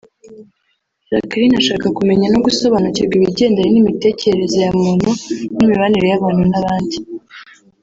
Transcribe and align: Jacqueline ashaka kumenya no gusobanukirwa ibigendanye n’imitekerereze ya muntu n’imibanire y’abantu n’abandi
Jacqueline 1.09 1.55
ashaka 1.61 1.87
kumenya 1.97 2.27
no 2.29 2.39
gusobanukirwa 2.45 3.13
ibigendanye 3.17 3.69
n’imitekerereze 3.71 4.57
ya 4.65 4.71
muntu 4.81 5.09
n’imibanire 5.55 6.05
y’abantu 6.11 6.43
n’abandi 6.51 6.97